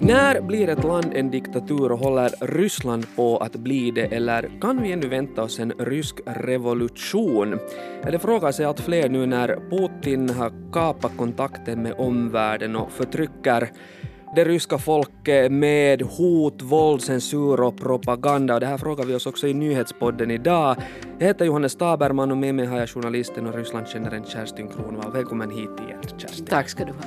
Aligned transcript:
När 0.00 0.40
blir 0.40 0.68
ett 0.68 0.84
land 0.84 1.12
en 1.14 1.30
diktatur 1.30 1.92
och 1.92 1.98
håller 1.98 2.30
Ryssland 2.40 3.06
på 3.16 3.36
att 3.38 3.56
bli 3.56 3.90
det 3.90 4.04
eller 4.04 4.50
kan 4.60 4.82
vi 4.82 4.92
ännu 4.92 5.08
vänta 5.08 5.42
oss 5.42 5.58
en 5.58 5.72
rysk 5.78 6.20
revolution? 6.26 7.58
Det 8.02 8.18
frågar 8.18 8.52
sig 8.52 8.64
allt 8.64 8.80
fler 8.80 9.08
nu 9.08 9.26
när 9.26 9.58
Putin 9.70 10.30
har 10.30 10.52
kapat 10.72 11.16
kontakten 11.16 11.82
med 11.82 11.94
omvärlden 11.98 12.76
och 12.76 12.92
förtrycker 12.92 13.70
det 14.34 14.44
ryska 14.44 14.78
folket 14.78 15.52
med 15.52 16.02
hot, 16.02 16.62
våld, 16.62 17.02
censur 17.02 17.60
och 17.60 17.76
propaganda. 17.76 18.54
Och 18.54 18.60
det 18.60 18.66
här 18.66 18.78
frågar 18.78 19.04
vi 19.04 19.14
oss 19.14 19.26
också 19.26 19.48
i 19.48 19.54
nyhetspodden 19.54 20.30
idag. 20.30 20.76
Jag 21.18 21.26
heter 21.26 21.44
Johannes 21.44 21.76
Taberman 21.76 22.30
och 22.30 22.36
med 22.36 22.54
mig 22.54 22.66
har 22.66 22.78
jag 22.78 22.88
journalisten 22.88 23.46
och 23.46 23.54
Rysslandskännaren 23.54 24.24
Kerstin 24.24 24.68
Kronvall. 24.68 25.12
Välkommen 25.12 25.50
hit 25.50 25.70
igen 25.86 26.02
Kerstin. 26.18 26.46
Tack 26.46 26.68
ska 26.68 26.84
du 26.84 26.92
ha. 26.92 27.02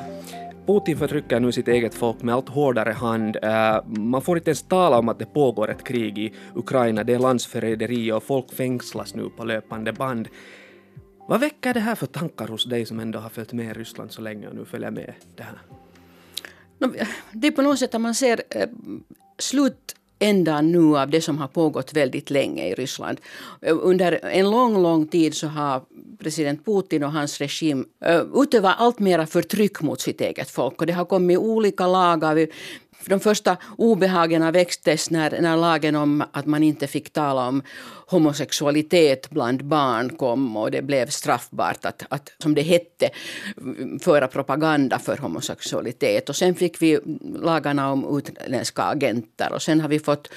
Putin 0.68 0.98
förtrycker 0.98 1.40
nu 1.40 1.52
sitt 1.52 1.68
eget 1.68 1.94
folk 1.94 2.22
med 2.22 2.36
allt 2.36 2.50
hårdare 2.50 2.92
hand. 2.92 3.38
Uh, 3.44 4.00
man 4.02 4.22
får 4.22 4.38
inte 4.38 4.50
ens 4.50 4.64
tala 4.64 5.00
om 5.00 5.10
att 5.10 5.20
det 5.20 5.26
pågår 5.26 5.72
ett 5.72 5.84
krig 5.84 6.18
i 6.18 6.34
Ukraina. 6.56 7.04
Det 7.04 7.14
är 7.14 7.20
landsförräderi 7.20 8.12
och 8.12 8.24
folk 8.24 8.54
fängslas 8.54 9.16
nu 9.16 9.30
på 9.38 9.44
löpande 9.44 9.94
band. 9.94 10.28
Vad 11.28 11.40
väcker 11.40 11.74
det 11.74 11.80
här 11.80 11.96
för 11.96 12.06
tankar 12.06 12.48
hos 12.48 12.66
dig 12.66 12.86
som 12.86 13.00
ändå 13.00 13.20
har 13.20 13.30
följt 13.30 13.54
med 13.54 13.78
Ryssland 13.78 14.12
så 14.12 14.22
länge 14.22 14.48
och 14.48 14.56
nu 14.56 14.66
följer 14.66 14.92
med 14.92 15.14
det 15.36 15.44
här? 15.44 15.81
Det 17.32 17.48
är 17.48 17.52
på 17.52 17.62
något 17.62 17.80
sätt 17.80 17.96
att 17.96 18.02
man 18.02 18.16
ser 18.16 18.42
eh, 18.50 18.68
slutändan 19.40 20.72
nu 20.72 20.98
av 20.98 21.10
det 21.10 21.22
som 21.22 21.38
har 21.38 21.48
pågått 21.48 21.94
väldigt 21.94 22.30
länge 22.30 22.68
i 22.68 22.74
Ryssland. 22.74 23.22
Eh, 23.62 23.78
under 23.82 24.20
en 24.24 24.52
lång, 24.52 24.82
lång 24.82 25.08
tid 25.08 25.36
så 25.36 25.48
har 25.48 25.82
president 26.20 26.66
Putin 26.66 27.04
och 27.04 27.12
hans 27.12 27.38
regim 27.38 27.86
eh, 28.06 28.22
utövat 28.36 28.76
allt 28.80 29.00
mera 29.00 29.28
förtryck 29.28 29.82
mot 29.82 30.02
sitt 30.02 30.22
eget 30.22 30.50
folk. 30.50 30.82
Och 30.82 30.88
det 30.88 30.94
har 30.94 31.06
kommit 31.06 31.38
olika 31.38 31.88
lagar. 31.88 32.48
De 33.06 33.20
första 33.20 33.58
obehagen 33.78 34.52
växtes 34.52 35.10
när, 35.10 35.42
när 35.42 35.58
lagen 35.58 35.96
om 35.96 36.24
att 36.32 36.46
man 36.46 36.64
inte 36.64 36.88
fick 36.88 37.14
tala 37.14 37.48
om 37.48 37.64
homosexualitet 38.12 39.30
bland 39.30 39.66
barn 39.66 40.10
kom 40.10 40.58
och 40.58 40.72
det 40.72 40.82
blev 40.82 41.08
straffbart 41.08 41.86
att, 41.86 42.04
att, 42.10 42.32
som 42.38 42.56
det 42.56 42.62
hette, 42.62 43.10
föra 44.02 44.28
propaganda 44.28 45.00
för 45.00 45.18
homosexualitet. 45.18 46.30
Och 46.30 46.36
sen 46.36 46.56
fick 46.56 46.82
vi 46.82 47.00
lagarna 47.36 47.92
om 47.92 48.18
utländska 48.18 48.84
agenter 48.84 49.54
och 49.54 49.62
sen 49.62 49.82
har 49.82 49.90
vi 49.90 50.00
fått 50.00 50.30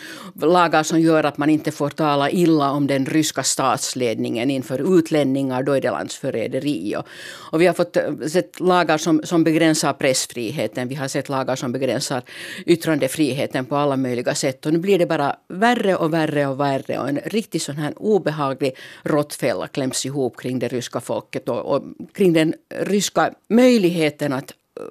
lagar 0.43 0.83
som 0.83 1.01
gör 1.01 1.25
att 1.25 1.39
man 1.39 1.51
inte 1.51 1.71
får 1.71 1.91
tala 1.91 2.31
illa 2.31 2.71
om 2.71 2.87
den 2.87 3.07
ryska 3.07 3.43
statsledningen 3.43 4.51
inför 4.51 4.99
utlänningar, 4.99 5.63
då 5.63 5.73
är 5.73 5.81
det 5.81 5.91
landsförräderi. 5.91 6.97
Och, 6.97 7.07
och 7.53 7.61
vi 7.61 7.67
har 7.67 7.75
fått 7.75 7.97
eh, 7.97 8.03
sett 8.29 8.61
lagar 8.61 8.99
som, 8.99 9.21
som 9.25 9.45
begränsar 9.45 9.93
pressfriheten, 9.93 10.89
vi 10.89 10.95
har 10.95 11.09
sett 11.09 11.29
lagar 11.29 11.57
som 11.57 11.73
begränsar 11.73 12.23
yttrandefriheten 12.67 13.65
på 13.65 13.77
alla 13.77 13.97
möjliga 13.97 14.35
sätt. 14.35 14.67
Och 14.67 14.73
nu 14.73 14.79
blir 14.79 14.99
det 14.99 15.07
bara 15.07 15.37
värre 15.49 15.97
och 15.97 16.13
värre 16.13 16.47
och 16.47 16.61
värre 16.61 16.99
och 16.99 17.09
en 17.09 17.21
riktigt 17.25 17.63
sån 17.63 17.77
här 17.77 17.93
obehaglig 17.97 18.77
råttfälla 19.03 19.69
kläms 19.69 20.07
ihop 20.07 20.37
kring 20.37 20.59
det 20.59 20.69
ryska 20.69 21.01
folket 21.01 21.49
och, 21.49 21.75
och 21.75 21.83
kring 22.13 22.33
den 22.33 22.55
ryska 22.69 23.35
möjligheten 23.49 24.33
att 24.33 24.51
eh, 24.81 24.87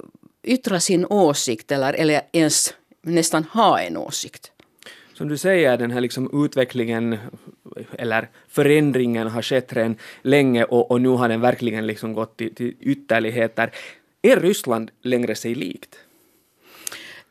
yttra 0.53 0.79
sin 0.79 1.05
åsikt 1.05 1.71
eller, 1.71 1.93
eller 1.93 2.21
ens 2.31 2.73
nästan 3.01 3.43
ha 3.43 3.79
en 3.79 3.97
åsikt. 3.97 4.51
Som 5.13 5.27
du 5.27 5.37
säger, 5.37 5.77
den 5.77 5.91
här 5.91 6.01
liksom 6.01 6.45
utvecklingen 6.45 7.17
eller 7.97 8.29
förändringen 8.47 9.27
har 9.27 9.41
skett 9.41 9.73
redan 9.73 9.95
länge 10.21 10.63
och, 10.63 10.91
och 10.91 11.01
nu 11.01 11.09
har 11.09 11.29
den 11.29 11.41
verkligen 11.41 11.87
liksom 11.87 12.13
gått 12.13 12.37
till, 12.37 12.55
till 12.55 12.75
ytterligheter. 12.79 13.71
Är 14.21 14.39
Ryssland 14.39 14.91
längre 15.01 15.35
sig 15.35 15.55
likt? 15.55 15.95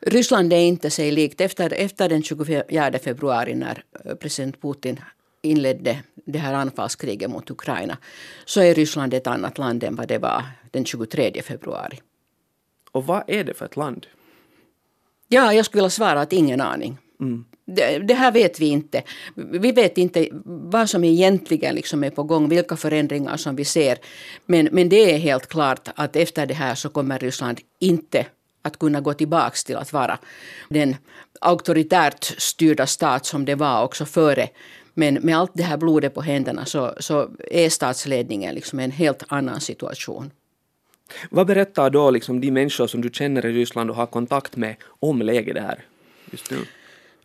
Ryssland 0.05 0.53
är 0.53 0.57
inte 0.57 0.89
sig 0.89 1.11
likt. 1.11 1.41
Efter, 1.41 1.73
efter 1.73 2.09
den 2.09 2.23
24 2.23 2.99
februari 3.03 3.55
när 3.55 3.83
uh, 4.05 4.15
president 4.15 4.61
Putin 4.61 4.99
inledde 5.41 5.99
det 6.25 6.39
här 6.39 6.53
anfallskriget 6.53 7.29
mot 7.29 7.51
Ukraina 7.51 7.97
så 8.45 8.61
är 8.61 8.75
Ryssland 8.75 9.13
ett 9.13 9.27
annat 9.27 9.57
land 9.57 9.83
än 9.83 9.95
vad 9.95 10.07
det 10.07 10.17
var 10.17 10.43
den 10.71 10.85
23 10.85 11.41
februari. 11.41 11.99
Och 12.91 13.05
vad 13.05 13.23
är 13.27 13.43
det 13.43 13.53
för 13.53 13.65
ett 13.65 13.75
land? 13.75 14.07
Ja, 15.27 15.53
jag 15.53 15.65
skulle 15.65 15.81
vilja 15.81 15.89
svara 15.89 16.21
att 16.21 16.33
ingen 16.33 16.61
aning. 16.61 16.97
Mm. 17.19 17.45
Det, 17.65 17.99
det, 17.99 18.13
här 18.13 18.31
vet 18.31 18.59
vi 18.59 18.65
inte. 18.65 19.03
Vi 19.35 19.71
vet 19.71 19.97
inte 19.97 20.27
vad 20.45 20.89
som 20.89 21.03
egentligen 21.03 21.75
liksom 21.75 22.03
är 22.03 22.09
på 22.09 22.23
gång, 22.23 22.49
vilka 22.49 22.77
förändringar 22.77 23.37
som 23.37 23.55
vi 23.55 23.65
ser. 23.65 23.97
Men, 24.45 24.69
men 24.71 24.89
det 24.89 25.13
är 25.13 25.17
helt 25.17 25.47
klart 25.47 25.89
att 25.95 26.15
efter 26.15 26.45
det 26.45 26.53
här 26.53 26.75
så 26.75 26.89
kommer 26.89 27.19
Ryssland 27.19 27.59
inte 27.79 28.25
att 28.63 28.79
kunna 28.79 29.01
gå 29.01 29.13
tillbaka 29.13 29.55
till 29.65 29.77
att 29.77 29.93
vara 29.93 30.19
den 30.69 30.95
auktoritärt 31.41 32.23
styrda 32.37 32.87
stat 32.87 33.25
som 33.25 33.45
det 33.45 33.55
var 33.55 33.83
också 33.83 34.05
före 34.05 34.49
men 34.93 35.13
med 35.13 35.37
allt 35.37 35.51
det 35.53 35.63
här 35.63 35.77
blodet 35.77 36.13
på 36.13 36.21
händerna 36.21 36.65
så, 36.65 36.93
så 36.99 37.29
är 37.51 37.69
statsledningen 37.69 38.55
liksom 38.55 38.79
en 38.79 38.91
helt 38.91 39.23
annan 39.27 39.61
situation. 39.61 40.31
Vad 41.29 41.47
berättar 41.47 41.89
då 41.89 42.11
liksom 42.11 42.41
de 42.41 42.51
människor 42.51 42.87
som 42.87 43.01
du 43.01 43.09
känner 43.09 43.45
i 43.45 43.51
Ryssland 43.53 43.89
och 43.89 43.95
har 43.95 44.05
kontakt 44.05 44.55
med 44.55 44.75
om 44.83 45.21
läget 45.21 45.55
där 45.55 45.85
just 46.31 46.51
nu? 46.51 46.57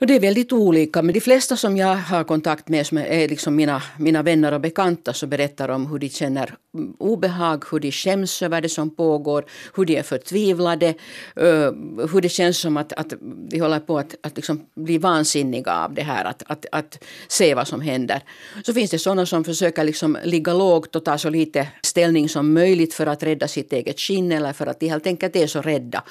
Det 0.01 0.15
är 0.15 0.21
väldigt 0.21 0.53
olika, 0.53 1.03
men 1.03 1.15
de 1.15 1.21
flesta 1.21 1.57
som 1.57 1.77
jag 1.77 1.97
har 1.97 2.25
kontakt 2.25 2.69
med 2.69 2.87
som 2.87 2.99
är 2.99 3.29
liksom 3.29 3.57
mina, 3.57 3.83
mina 3.99 4.23
vänner 4.23 4.53
och 4.53 4.61
bekanta 4.61 5.13
så 5.13 5.27
berättar 5.27 5.69
om 5.69 5.87
hur 5.87 5.99
de 5.99 6.09
känner 6.09 6.55
mm, 6.75 6.95
obehag, 6.99 7.65
hur 7.71 7.81
de 7.81 7.93
skäms 7.93 8.43
över 8.43 8.61
det 8.61 8.69
som 8.69 8.91
pågår, 8.91 9.45
hur 9.75 9.85
de 9.85 9.97
är 9.97 10.03
förtvivlade, 10.03 10.89
eh, 11.37 11.73
hur 12.13 12.21
det 12.21 12.29
känns 12.29 12.59
som 12.59 12.77
att, 12.77 12.93
att 12.93 13.13
de 13.51 13.61
håller 13.61 13.81
på 13.81 13.99
att, 13.99 14.15
att 14.23 14.37
liksom 14.37 14.67
bli 14.75 14.99
vansinniga 14.99 15.73
av 15.73 15.95
det 15.95 16.03
här, 16.03 16.25
att, 16.25 16.43
att, 16.47 16.67
att 16.73 17.05
se 17.29 17.55
vad 17.55 17.69
som 17.69 17.81
händer. 17.81 18.23
Så 18.65 18.75
finns 18.75 18.91
det 18.91 18.99
sådana 18.99 19.27
som 19.27 19.45
försöker 19.45 19.85
liksom 19.85 20.19
ligga 20.25 20.55
lågt 20.55 20.97
och 20.97 21.05
ta 21.05 21.19
så 21.19 21.31
lite 21.31 21.69
ställning 21.83 22.29
som 22.29 22.53
möjligt 22.53 22.95
för 22.95 23.07
att 23.07 23.23
rädda 23.23 23.49
sitt 23.49 23.73
eget 23.73 24.01
skinn 24.01 24.33
eller 24.33 24.53
för 24.53 24.67
att 24.67 24.81
de 24.81 24.89
helt 24.89 25.07
enkelt 25.07 25.37
är 25.37 25.47
så 25.47 25.63
rädda. 25.63 26.03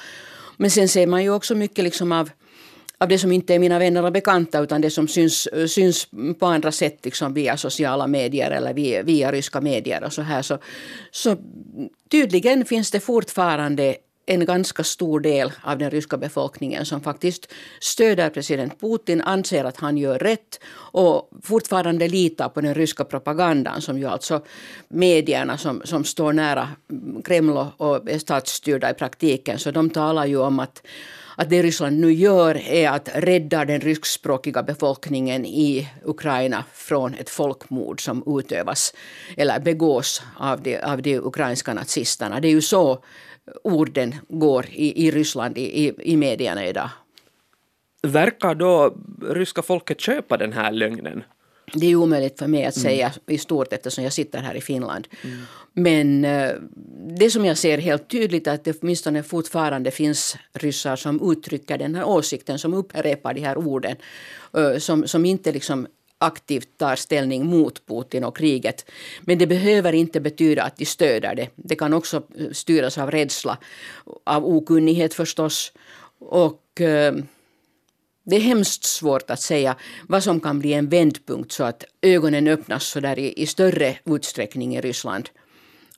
Men 0.56 0.70
sen 0.70 0.88
ser 0.88 1.06
man 1.06 1.22
ju 1.22 1.30
också 1.30 1.54
mycket 1.54 1.84
liksom 1.84 2.12
av 2.12 2.30
av 3.00 3.08
det 3.08 3.18
som 3.18 3.32
inte 3.32 3.54
är 3.54 3.58
mina 3.58 3.78
vänner 3.78 4.04
och 4.04 4.12
bekanta 4.12 4.60
utan 4.60 4.80
det 4.80 4.90
som 4.90 5.08
syns, 5.08 5.48
syns 5.66 6.08
på 6.38 6.46
andra 6.46 6.72
sätt 6.72 7.04
liksom 7.04 7.34
via 7.34 7.56
sociala 7.56 8.06
medier 8.06 8.50
eller 8.50 8.74
via, 8.74 9.02
via 9.02 9.32
ryska 9.32 9.60
medier 9.60 10.04
och 10.04 10.12
så 10.12 10.22
här. 10.22 10.42
Så, 10.42 10.58
så 11.10 11.36
tydligen 12.10 12.64
finns 12.64 12.90
det 12.90 13.00
fortfarande 13.00 13.96
en 14.28 14.44
ganska 14.44 14.84
stor 14.84 15.20
del 15.20 15.52
av 15.62 15.78
den 15.78 15.90
ryska 15.90 16.16
befolkningen 16.16 16.86
som 16.86 17.00
faktiskt 17.00 17.52
stöder 17.80 18.30
president 18.30 18.80
Putin, 18.80 19.20
anser 19.20 19.64
att 19.64 19.76
han 19.76 19.98
gör 19.98 20.18
rätt 20.18 20.60
och 20.76 21.30
fortfarande 21.42 22.08
litar 22.08 22.48
på 22.48 22.60
den 22.60 22.74
ryska 22.74 23.04
propagandan 23.04 23.82
som 23.82 23.98
ju 23.98 24.06
alltså 24.06 24.44
medierna 24.88 25.58
som, 25.58 25.82
som 25.84 26.04
står 26.04 26.32
nära 26.32 26.68
Kreml 27.24 27.66
och 27.76 28.10
är 28.10 28.18
statsstyrda 28.18 28.90
i 28.90 28.94
praktiken. 28.94 29.58
Så 29.58 29.70
de 29.70 29.90
talar 29.90 30.26
ju 30.26 30.38
om 30.38 30.60
att 30.60 30.82
att 31.40 31.50
det 31.50 31.62
Ryssland 31.62 32.00
nu 32.00 32.12
gör 32.12 32.54
är 32.68 32.90
att 32.90 33.08
rädda 33.14 33.64
den 33.64 33.80
ryskspråkiga 33.80 34.62
befolkningen 34.62 35.46
i 35.46 35.88
Ukraina 36.04 36.64
från 36.72 37.14
ett 37.14 37.30
folkmord 37.30 38.04
som 38.04 38.38
utövas 38.38 38.94
eller 39.36 39.60
begås 39.60 40.22
av 40.36 40.62
de, 40.62 40.78
av 40.78 41.02
de 41.02 41.18
ukrainska 41.18 41.74
nazisterna. 41.74 42.40
Det 42.40 42.48
är 42.48 42.52
ju 42.52 42.62
så 42.62 43.02
orden 43.62 44.14
går 44.28 44.66
i, 44.72 45.06
i 45.06 45.10
Ryssland 45.10 45.58
i, 45.58 45.86
i, 45.86 45.94
i 46.12 46.16
medierna 46.16 46.66
idag. 46.66 46.90
Verkar 48.02 48.54
då 48.54 48.94
ryska 49.28 49.62
folket 49.62 50.00
köpa 50.00 50.36
den 50.36 50.52
här 50.52 50.72
lögnen? 50.72 51.22
Det 51.72 51.86
är 51.86 51.96
omöjligt 51.96 52.38
för 52.38 52.46
mig 52.46 52.64
att 52.64 52.74
säga 52.74 53.06
mm. 53.06 53.20
i 53.26 53.38
stort 53.38 53.72
eftersom 53.72 54.04
jag 54.04 54.12
sitter 54.12 54.38
här 54.38 54.54
i 54.54 54.60
Finland. 54.60 55.08
Mm. 55.24 55.38
Men 55.72 56.24
eh, 56.24 56.52
det 57.18 57.30
som 57.30 57.44
jag 57.44 57.58
ser 57.58 57.78
helt 57.78 58.10
tydligt 58.10 58.46
är 58.46 58.54
att 58.54 58.64
det 58.64 58.78
åtminstone 58.82 59.22
fortfarande 59.22 59.90
finns 59.90 60.36
ryssar 60.52 60.96
som 60.96 61.32
uttrycker 61.32 61.78
den 61.78 61.94
här 61.94 62.04
åsikten, 62.04 62.58
som 62.58 62.74
upprepar 62.74 63.34
de 63.34 63.40
här 63.40 63.58
orden. 63.58 63.96
Eh, 64.56 64.78
som, 64.78 65.06
som 65.06 65.24
inte 65.24 65.52
liksom 65.52 65.86
aktivt 66.18 66.78
tar 66.78 66.96
ställning 66.96 67.46
mot 67.46 67.86
Putin 67.86 68.24
och 68.24 68.36
kriget. 68.36 68.90
Men 69.20 69.38
det 69.38 69.46
behöver 69.46 69.92
inte 69.92 70.20
betyda 70.20 70.62
att 70.62 70.76
de 70.76 70.84
stöder 70.84 71.34
det. 71.34 71.48
Det 71.54 71.76
kan 71.76 71.92
också 71.92 72.16
eh, 72.16 72.50
styras 72.52 72.98
av 72.98 73.10
rädsla, 73.10 73.58
av 74.24 74.46
okunnighet 74.46 75.14
förstås. 75.14 75.72
Och 76.18 76.80
eh, 76.80 77.14
det 78.24 78.36
är 78.36 78.40
hemskt 78.40 78.84
svårt 78.84 79.30
att 79.30 79.40
säga 79.40 79.76
vad 80.08 80.24
som 80.24 80.40
kan 80.40 80.58
bli 80.58 80.72
en 80.72 80.88
vändpunkt 80.88 81.52
så 81.52 81.64
att 81.64 81.84
ögonen 82.02 82.48
öppnas 82.48 82.84
så 82.84 83.00
där 83.00 83.18
i, 83.18 83.42
i 83.42 83.46
större 83.46 83.98
utsträckning 84.04 84.76
i 84.76 84.80
Ryssland. 84.80 85.28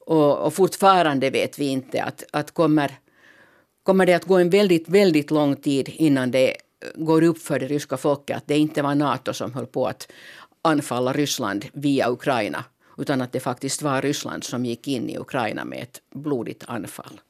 Och, 0.01 0.39
och, 0.39 0.55
fortfarande 0.55 1.31
vet 1.31 1.59
vi 1.59 1.65
inte 1.65 2.03
att, 2.03 2.25
att 2.33 2.51
kommer, 2.51 2.99
kommer 3.83 4.07
det 4.07 4.15
att 4.15 4.25
gå 4.25 4.39
en 4.39 4.51
väldigt, 4.51 4.89
väldigt 4.89 5.31
lång 5.31 5.57
tid 5.57 5.89
innan 5.89 6.31
det 6.31 6.57
går 6.95 7.23
upp 7.23 7.39
för 7.39 7.59
det 7.59 7.67
ryska 7.67 7.97
folket 7.97 8.37
att 8.37 8.47
det 8.47 8.59
inte 8.59 8.83
var 8.83 8.95
Nato 8.95 9.33
som 9.33 9.55
höll 9.55 9.67
på 9.67 9.87
att 9.87 10.13
anfalla 10.63 11.13
Ryssland 11.13 11.65
via 11.73 12.11
Ukraina 12.11 12.65
utan 12.99 13.21
att 13.21 13.33
det 13.33 13.41
faktiskt 13.41 13.83
var 13.83 14.03
Ryssland 14.03 14.45
som 14.45 14.65
gick 14.65 14.89
in 14.89 15.11
i 15.11 15.19
Ukraina 15.19 15.65
med 15.65 15.83
ett 15.83 16.01
blodigt 16.15 16.65
anfall. 16.67 17.21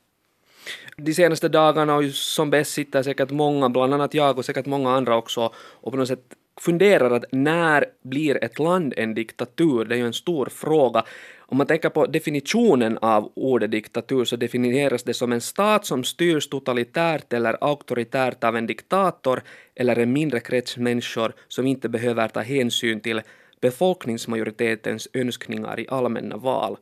De 0.97 1.15
senaste 1.15 1.49
dagarna 1.49 1.97
och 1.97 2.05
som 2.15 2.51
bäst 2.51 2.73
sitter 2.73 3.03
säkert 3.03 3.31
många, 3.31 3.69
bland 3.69 3.95
annat 3.95 4.15
jag 4.15 4.39
och 4.39 4.45
säkert 4.45 4.67
många 4.67 4.91
andra 4.91 5.17
också, 5.17 5.53
och 5.57 5.93
på 5.93 5.99
något 5.99 6.09
sätt 6.09 6.25
funderar 6.61 7.11
att 7.11 7.25
när 7.33 7.85
blir 8.03 8.45
ett 8.45 8.59
land 8.59 8.95
en 8.97 9.15
diktatur? 9.15 9.85
Det 9.85 9.95
är 9.95 9.99
ju 9.99 10.07
en 10.07 10.13
stor 10.13 10.47
fråga. 10.47 11.05
Om 11.39 11.57
man 11.57 11.67
tänker 11.67 11.89
på 11.89 12.07
definitionen 12.07 12.99
av 12.99 13.33
ordet 13.35 13.71
diktatur 13.71 14.25
så 14.25 14.37
definieras 14.37 15.03
det 15.03 15.15
som 15.15 15.33
en 15.33 15.41
stat 15.41 15.87
som 15.87 16.05
styrs 16.05 16.49
totalitärt 16.49 17.33
eller 17.33 17.57
auktoritärt 17.61 18.45
av 18.45 18.57
en 18.57 18.67
diktator 18.67 19.43
eller 19.75 19.99
en 19.99 20.13
mindre 20.13 20.41
krets 20.41 20.77
människor 20.77 21.33
som 21.49 21.67
inte 21.67 21.89
behöver 21.89 22.29
ta 22.29 22.41
hänsyn 22.41 23.01
till 23.01 23.23
befolkningsmajoritetens 23.61 25.09
önskningar 25.13 25.81
i 25.81 25.87
allmänna 25.89 26.37
val. 26.37 26.77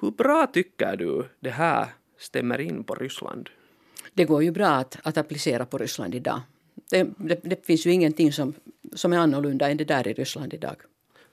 Hur 0.00 0.10
bra 0.10 0.46
tycker 0.46 0.96
du 0.96 1.28
det 1.40 1.50
här 1.50 1.86
stämmer 2.18 2.60
in 2.60 2.84
på 2.84 2.94
Ryssland? 2.94 3.48
Det 4.14 4.24
går 4.24 4.42
ju 4.42 4.50
bra 4.50 4.68
att, 4.68 4.98
att 5.02 5.16
applicera 5.16 5.66
på 5.66 5.78
Ryssland 5.78 6.14
idag. 6.14 6.40
Det, 6.90 7.08
det, 7.16 7.40
det, 7.42 7.66
finns 7.66 7.86
ju 7.86 7.92
ingenting 7.92 8.32
som, 8.32 8.54
som 8.92 9.12
är 9.12 9.18
annorlunda 9.18 9.70
än 9.70 9.76
det 9.76 9.84
där 9.84 10.08
i 10.08 10.12
Ryssland 10.12 10.54
idag. 10.54 10.76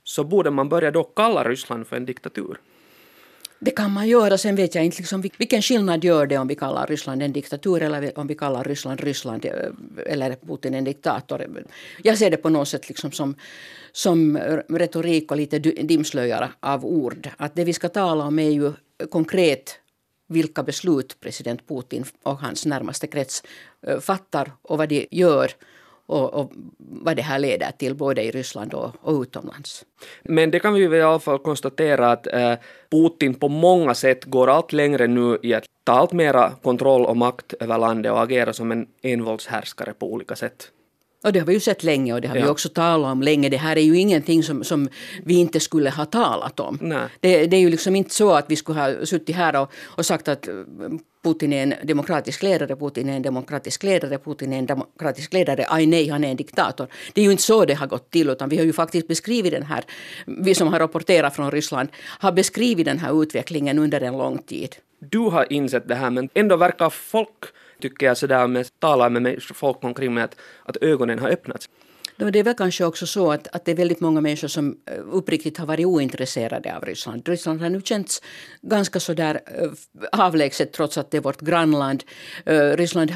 Så 0.04 0.24
borde 0.24 0.52
man 0.52 0.70
börja 0.70 0.92
då 0.92 1.04
kalla 1.04 1.44
Ryssland 1.44 1.88
för 1.88 1.96
en 1.96 2.06
diktatur? 2.06 2.58
Det 3.60 3.72
kan 3.72 3.92
man 3.92 4.08
göra. 4.08 4.38
Sen 4.38 4.56
vet 4.56 4.76
jag 4.76 4.86
inte 4.86 4.98
liksom, 4.98 5.22
vilken 5.22 5.62
skillnad 5.62 6.04
gör 6.04 6.26
det 6.26 6.38
om 6.38 6.48
vi 6.48 6.56
kallar 6.56 6.88
Ryssland 6.88 7.24
en 7.24 7.34
diktatur 7.34 7.82
eller 7.82 8.20
om 8.20 8.28
vi 8.28 8.36
kallar 8.36 8.64
Ryssland 8.64 9.02
Ryssland 9.02 9.46
eh, 9.46 9.52
eller 10.06 10.36
Putin 10.36 10.74
en 10.74 10.84
diktator. 10.84 11.48
Jag 12.04 12.18
ser 12.18 12.32
det 12.32 12.38
på 12.38 12.50
något 12.50 12.68
sätt 12.68 12.88
liksom 12.88 13.12
som, 13.12 13.36
som 13.92 14.38
retorik 14.70 15.32
och 15.32 15.38
lite 15.38 15.60
dimslöjare 15.60 16.50
av 16.60 16.86
ord. 16.86 17.30
Att 17.38 17.56
det 17.56 17.64
vi 17.64 17.74
ska 17.74 17.90
tala 17.90 18.24
om 18.24 18.40
är 18.40 18.50
ju 18.50 18.74
konkret 19.10 19.80
vilka 20.28 20.64
beslut 20.64 21.20
president 21.20 21.68
Putin 21.68 22.06
och 22.24 22.40
hans 22.40 22.66
närmaste 22.66 23.08
krets 23.08 23.44
eh, 23.88 24.00
fattar 24.00 24.52
och 24.62 24.78
vad 24.78 24.90
de 24.90 25.08
gör 25.12 25.52
och, 26.08 26.34
och, 26.34 26.52
vad 26.78 27.16
det 27.16 27.22
här 27.22 27.40
leder 27.40 27.72
till 27.78 27.96
både 27.96 28.24
i 28.24 28.32
Ryssland 28.32 28.74
och, 28.74 28.92
och 29.02 29.22
utomlands. 29.22 29.86
Men 30.24 30.52
det 30.52 30.60
kan 30.60 30.74
vi 30.74 30.88
väl 30.88 31.00
i 31.00 31.04
alla 31.04 31.20
fall 31.20 31.40
konstatera 31.40 32.12
att 32.12 32.28
eh, 32.28 32.54
Putin 32.92 33.34
på 33.34 33.50
många 33.50 33.94
sätt 33.94 34.26
går 34.26 34.50
allt 34.50 34.74
längre 34.74 35.08
nu 35.08 35.40
i 35.44 35.54
att 35.54 35.64
ta 35.84 35.94
allt 35.94 36.12
mera 36.12 36.52
kontroll 36.64 37.06
och 37.06 37.18
makt 37.18 37.54
över 37.54 37.78
landet 37.78 38.12
och 38.12 38.22
agera 38.22 38.54
som 38.54 38.72
en 38.72 38.88
envåldshärskare 39.02 39.94
på 39.94 40.14
olika 40.14 40.36
sätt. 40.36 40.72
Och 41.24 41.34
det 41.34 41.40
har 41.40 41.48
vi 41.48 41.54
ju 41.54 41.60
sett 41.60 41.84
länge 41.84 42.14
och 42.14 42.22
det 42.22 42.28
har 42.28 42.36
ja. 42.36 42.44
vi 42.44 42.50
också 42.50 42.70
talat 42.70 43.12
om 43.12 43.22
länge. 43.22 43.50
Det 43.50 43.58
här 43.58 43.76
är 43.76 43.82
ju 43.82 43.98
ingenting 43.98 44.44
som, 44.44 44.64
som 44.64 44.90
vi 45.24 45.34
inte 45.34 45.60
skulle 45.60 45.90
ha 45.90 46.06
talat 46.06 46.60
om. 46.60 46.78
Det, 47.20 47.48
det, 47.48 47.58
är 47.58 47.62
ju 47.62 47.70
liksom 47.70 47.96
inte 47.96 48.14
så 48.14 48.32
att 48.34 48.46
vi 48.48 48.56
skulle 48.56 48.80
ha 48.80 49.06
suttit 49.06 49.36
här 49.36 49.62
och, 49.62 49.72
och 49.86 50.06
sagt 50.06 50.28
att 50.28 50.48
Putin 51.28 51.54
är 51.54 51.64
en 51.64 51.74
demokratisk 51.84 52.44
ledare, 52.44 52.76
Putin 52.76 53.10
är 53.10 53.16
en 53.16 53.22
demokratisk 53.22 53.84
ledare, 53.84 54.18
Putin 54.18 54.54
är 54.54 54.58
en 54.58 54.66
demokratisk 54.66 55.34
ledare, 55.34 55.66
aj 55.70 55.86
nej, 55.86 56.10
han 56.10 56.24
är 56.24 56.32
en 56.32 56.38
diktator. 56.38 56.88
Det 57.14 57.22
är 57.22 57.26
ju 57.26 57.32
inte 57.32 57.44
så 57.44 57.66
det 57.66 57.74
har 57.74 57.88
gått 57.88 58.10
till, 58.12 58.30
utan 58.30 58.50
vi 58.50 58.58
har 58.58 58.66
ju 58.66 58.74
faktiskt 58.74 59.08
beskrivit 59.08 59.52
den 59.52 59.64
här, 59.64 59.84
vi 60.26 60.56
som 60.56 60.68
har 60.68 60.80
rapporterat 60.80 61.36
från 61.36 61.52
Ryssland, 61.52 61.90
har 62.20 62.32
beskrivit 62.32 62.86
den 62.86 63.00
här 63.00 63.24
utvecklingen 63.24 63.80
under 63.80 64.02
en 64.02 64.18
lång 64.18 64.38
tid. 64.38 64.76
Du 65.00 65.20
har 65.20 65.54
insett 65.54 65.88
det 65.88 65.96
här, 65.96 66.10
men 66.10 66.30
ändå 66.34 66.56
verkar 66.56 66.90
folk 66.90 67.44
tycker 67.82 68.06
jag 68.06 68.18
sådär 68.18 68.48
med, 68.48 68.68
talar 68.80 69.10
med 69.10 69.22
mig, 69.22 69.40
folk 69.42 69.84
omkring 69.84 70.14
mig 70.14 70.24
att, 70.24 70.36
att 70.64 70.78
ögonen 70.78 71.20
har 71.20 71.30
öppnats. 71.30 71.70
Det 72.20 72.40
är 72.40 72.44
väl 72.44 72.54
kanske 72.54 72.86
också 72.86 73.08
så 73.08 73.32
att, 73.32 73.48
att 73.52 73.66
det 73.66 73.72
är 73.72 73.76
väldigt 73.76 74.00
många 74.00 74.22
människor 74.22 74.48
som 74.48 74.78
eh, 74.86 75.00
uppriktigt 75.12 75.58
har 75.58 75.66
varit 75.66 75.86
ointresserade 75.86 76.76
av 76.76 76.86
Ryssland. 76.86 77.28
Ryssland 77.28 77.62
har 77.62 77.70
nu 77.70 77.82
känts 77.82 78.22
ganska 78.62 79.00
så 79.00 79.14
där 79.14 79.42
eh, 79.46 79.70
avlägset 80.12 80.74
trots 80.74 80.98
att 80.98 81.12
det 81.12 81.18
är 81.18 81.22
vårt 81.22 81.42
grannland. 81.42 82.04
Eh, 82.46 82.78
Ryssland 82.78 83.12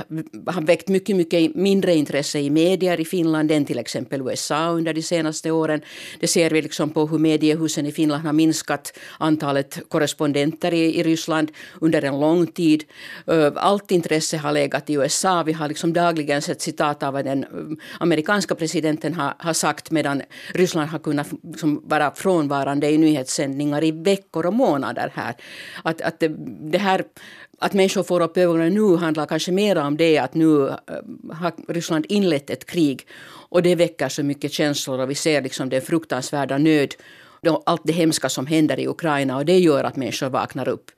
har 0.45 0.61
väckt 0.61 0.87
mycket, 0.87 1.15
mycket 1.15 1.55
mindre 1.55 1.95
intresse 1.95 2.39
i 2.39 2.49
medier 2.49 2.99
i 2.99 3.05
Finland 3.05 3.51
än 3.51 3.65
till 3.65 3.79
exempel 3.79 4.21
USA 4.21 4.69
under 4.69 4.93
de 4.93 5.01
senaste 5.01 5.51
åren. 5.51 5.81
Det 6.19 6.27
ser 6.27 6.49
vi 6.49 6.61
liksom 6.61 6.89
på 6.89 7.07
hur 7.07 7.17
mediehusen 7.17 7.85
i 7.85 7.91
Finland 7.91 8.23
har 8.23 8.33
minskat 8.33 8.97
antalet 9.19 9.89
korrespondenter 9.89 10.73
i, 10.73 10.99
i 10.99 11.03
Ryssland 11.03 11.51
under 11.81 12.01
en 12.01 12.19
lång 12.19 12.47
tid. 12.47 12.83
Allt 13.55 13.91
intresse 13.91 14.37
har 14.37 14.51
legat 14.51 14.89
i 14.89 14.93
USA. 14.93 15.43
Vi 15.43 15.53
har 15.53 15.67
liksom 15.67 15.93
dagligen 15.93 16.41
sett 16.41 16.61
citat 16.61 17.03
av 17.03 17.23
den 17.23 17.45
amerikanska 17.99 18.55
presidenten 18.55 18.90
presidenten 18.91 19.13
har, 19.13 19.33
har 19.39 19.53
sagt 19.53 19.91
medan 19.91 20.21
Ryssland 20.53 20.89
har 20.89 20.99
kunnat 20.99 21.27
liksom 21.43 21.81
vara 21.85 22.11
frånvarande 22.11 22.89
i 22.89 22.97
nyhetssändningar 22.97 23.83
i 23.83 23.91
veckor 23.91 24.45
och 24.45 24.53
månader 24.53 25.11
här. 25.13 25.35
Att, 25.83 26.01
att 26.01 26.19
det, 26.19 26.31
det 26.71 26.77
här 26.77 27.03
att 27.59 27.73
människor 27.73 28.03
får 28.03 28.21
upp 28.21 28.37
ögonen 28.37 28.73
nu 28.73 28.97
handlar 28.97 29.27
kanske 29.27 29.51
mer 29.51 29.77
om 29.77 29.97
det 29.97 30.17
att 30.17 30.33
nu 30.33 30.67
äh, 30.67 30.75
har 31.33 31.53
Ryssland 31.67 32.05
inlett 32.09 32.49
ett 32.49 32.65
krig 32.65 33.07
och 33.51 33.63
det 33.63 33.75
väcker 33.75 34.09
så 34.09 34.23
mycket 34.23 34.51
känslor 34.51 34.99
och 34.99 35.09
vi 35.09 35.15
ser 35.15 35.41
liksom 35.41 35.69
den 35.69 35.81
fruktansvärda 35.81 36.57
nöd 36.57 36.95
allt 37.65 37.81
det 37.83 37.93
hemska 37.93 38.29
som 38.29 38.45
händer 38.45 38.79
i 38.79 38.87
Ukraina 38.87 39.37
och 39.37 39.45
det 39.45 39.59
gör 39.59 39.83
att 39.83 39.95
människor 39.95 40.29
vaknar 40.29 40.69
upp. 40.69 40.91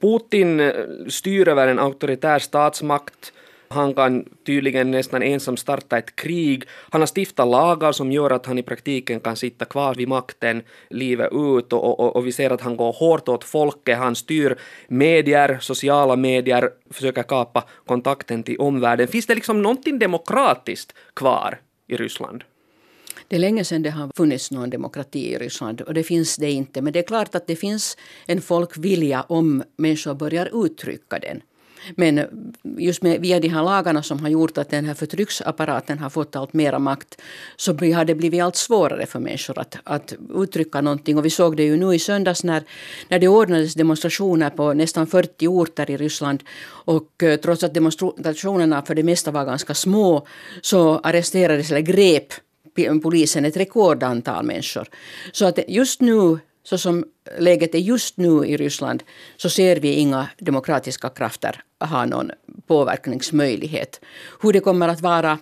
Putin 0.00 0.72
styr 1.08 1.48
över 1.48 1.68
en 1.68 1.78
auktoritär 1.78 2.38
statsmakt 2.38 3.32
han 3.76 3.94
kan 3.94 4.24
tydligen 4.46 4.90
nästan 4.90 5.22
ensam 5.22 5.56
starta 5.56 5.98
ett 5.98 6.16
krig. 6.16 6.64
Han 6.90 7.00
har 7.00 7.06
stiftat 7.06 7.48
lagar 7.48 7.92
som 7.92 8.12
gör 8.12 8.30
att 8.30 8.46
han 8.46 8.58
i 8.58 8.62
praktiken 8.62 9.20
kan 9.20 9.36
sitta 9.36 9.64
kvar 9.64 9.94
vid 9.94 10.08
makten 10.08 10.62
livet 10.90 11.32
ut 11.32 11.72
och, 11.72 12.00
och, 12.00 12.16
och 12.16 12.26
vi 12.26 12.32
ser 12.32 12.50
att 12.50 12.60
han 12.60 12.76
går 12.76 12.92
hårt 12.92 13.28
åt 13.28 13.44
folket. 13.44 13.98
Han 13.98 14.16
styr 14.16 14.56
medier, 14.88 15.58
sociala 15.60 16.16
medier, 16.16 16.70
försöker 16.90 17.22
kapa 17.22 17.64
kontakten 17.86 18.42
till 18.42 18.58
omvärlden. 18.58 19.08
Finns 19.08 19.26
det 19.26 19.34
liksom 19.34 19.62
någonting 19.62 19.98
demokratiskt 19.98 20.92
kvar 21.14 21.60
i 21.86 21.96
Ryssland? 21.96 22.44
Det 23.28 23.36
är 23.36 23.40
länge 23.40 23.64
sedan 23.64 23.82
det 23.82 23.90
har 23.90 24.10
funnits 24.16 24.50
någon 24.50 24.70
demokrati 24.70 25.32
i 25.32 25.38
Ryssland 25.38 25.80
och 25.80 25.94
det 25.94 26.02
finns 26.02 26.36
det 26.36 26.50
inte. 26.50 26.82
Men 26.82 26.92
det 26.92 26.98
är 26.98 27.06
klart 27.06 27.34
att 27.34 27.46
det 27.46 27.56
finns 27.56 27.96
en 28.26 28.40
folkvilja 28.40 29.22
om 29.28 29.62
människor 29.76 30.14
börjar 30.14 30.64
uttrycka 30.64 31.18
den. 31.18 31.42
Men 31.94 32.18
eh, 32.18 32.26
just 32.78 33.02
med, 33.02 33.20
via 33.20 33.40
de 33.40 33.48
här 33.48 33.62
lagarna 33.62 34.02
som 34.02 34.20
har 34.20 34.28
gjort 34.28 34.58
att 34.58 34.70
den 34.70 34.84
här 34.84 34.94
förtrycksapparaten 34.94 35.98
har 35.98 36.10
fått 36.10 36.36
allt 36.36 36.52
mera 36.52 36.78
makt 36.78 37.22
så 37.56 37.72
har 37.72 38.04
det 38.04 38.14
blivit 38.14 38.42
allt 38.42 38.56
svårare 38.56 39.06
för 39.06 39.18
människor 39.18 39.58
att, 39.58 39.76
att 39.84 40.14
uttrycka 40.34 40.80
någonting. 40.80 41.18
Och 41.18 41.24
vi 41.24 41.30
såg 41.30 41.56
det 41.56 41.62
ju 41.62 41.76
nu 41.76 41.94
i 41.94 41.98
söndags 41.98 42.44
när, 42.44 42.62
när 43.08 43.18
det 43.18 43.28
ordnades 43.28 43.74
demonstrationer 43.74 44.50
på 44.50 44.72
nästan 44.72 45.06
40 45.06 45.46
orter 45.48 45.90
i 45.90 45.96
Ryssland. 45.96 46.42
Och 46.68 47.22
eh, 47.22 47.36
trots 47.36 47.64
att 47.64 47.74
demonstrationerna 47.74 48.82
för 48.82 48.94
det 48.94 49.02
mesta 49.02 49.30
var 49.30 49.44
ganska 49.44 49.74
små 49.74 50.26
så 50.62 50.98
arresterades 50.98 51.70
eller 51.70 51.80
grep 51.80 52.32
polisen 53.02 53.44
ett 53.44 53.56
rekordantal 53.56 54.44
människor. 54.44 54.88
Så 55.32 55.46
att 55.46 55.58
just 55.68 56.00
nu 56.00 56.38
så 56.68 56.78
som 56.78 57.04
läget 57.38 57.74
är 57.74 57.78
just 57.78 58.16
nu 58.16 58.46
i 58.46 58.56
Ryssland 58.56 59.02
så 59.36 59.50
ser 59.50 59.76
vi 59.76 59.92
inga 59.92 60.28
demokratiska 60.38 61.08
krafter 61.08 61.62
ha 61.80 62.04
någon 62.04 62.30
påverkningsmöjlighet. 62.66 64.00
Hur 64.40 64.52
det 64.52 64.60
kommer 64.60 64.88
att 64.88 65.00
vara 65.00 65.38